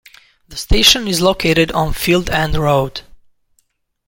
[0.47, 3.01] The station is located on Field End Road.